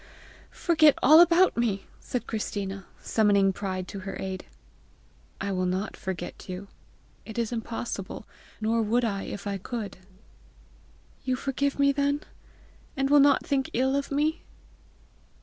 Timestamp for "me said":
1.55-2.25